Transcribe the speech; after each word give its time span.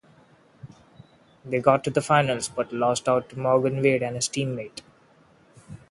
They 1.45 1.59
got 1.59 1.83
to 1.83 1.91
the 1.91 2.01
finals 2.01 2.49
but 2.49 2.73
lost 2.73 3.07
out 3.07 3.29
to 3.29 3.39
Morgan 3.39 3.83
Wade 3.83 4.01
and 4.01 4.15
his 4.15 4.27
teammate. 4.29 4.81